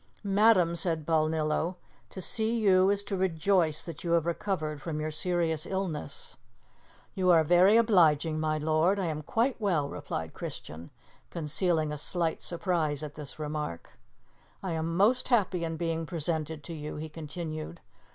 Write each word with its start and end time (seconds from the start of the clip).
"Madam," 0.23 0.75
said 0.75 1.05
Balnillo, 1.05 1.75
"to 2.09 2.23
see 2.23 2.57
you 2.57 2.89
is 2.89 3.03
to 3.03 3.15
rejoice 3.15 3.85
that 3.85 4.03
you 4.03 4.13
have 4.13 4.25
recovered 4.25 4.81
from 4.81 4.99
your 4.99 5.11
serious 5.11 5.67
illness." 5.67 6.37
"You 7.13 7.29
are 7.29 7.43
very 7.43 7.77
obliging, 7.77 8.39
my 8.39 8.57
lord. 8.57 8.97
I 8.99 9.05
am 9.05 9.21
quite 9.21 9.61
well," 9.61 9.87
replied 9.87 10.33
Christian, 10.33 10.89
concealing 11.29 11.91
a 11.91 11.99
slight 11.99 12.41
surprise 12.41 13.03
at 13.03 13.13
this 13.13 13.37
remark. 13.37 13.99
"I 14.63 14.71
am 14.71 14.97
most 14.97 15.27
happy 15.27 15.63
in 15.63 15.77
being 15.77 16.07
presented 16.07 16.63
to 16.63 16.73
you," 16.73 16.95
he 16.95 17.07
continued. 17.07 17.79